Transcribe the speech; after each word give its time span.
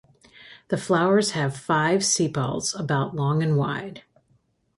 The 0.69 0.77
flowers 0.79 1.33
have 1.33 1.55
five 1.55 2.03
sepals 2.03 2.73
about 2.73 3.15
long 3.15 3.43
and 3.43 3.55
wide. 3.55 4.01